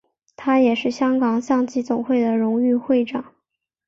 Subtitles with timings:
[0.35, 3.35] 他也是香港象棋总会的荣誉会长。